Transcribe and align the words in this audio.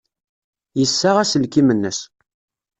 Yessaɣ 0.79 1.15
aselkim-nnes. 1.23 1.99